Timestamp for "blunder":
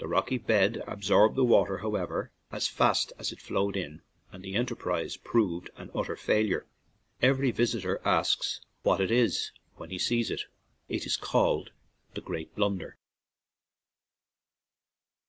12.56-12.98